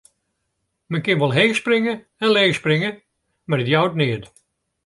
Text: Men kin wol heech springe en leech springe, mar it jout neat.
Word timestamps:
Men 0.91 1.01
kin 1.03 1.19
wol 1.21 1.35
heech 1.37 1.59
springe 1.61 1.93
en 2.23 2.33
leech 2.35 2.57
springe, 2.61 2.91
mar 3.49 3.61
it 3.63 3.71
jout 3.73 3.93
neat. 4.01 4.23